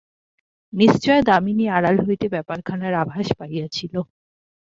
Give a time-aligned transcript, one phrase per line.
[0.73, 3.93] নিশ্চয় দামিনী আড়াল হইতে ব্যাপারখানার আভাস পাইয়াছিল।